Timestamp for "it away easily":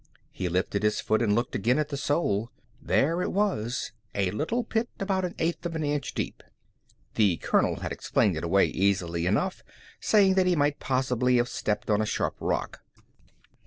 8.35-9.27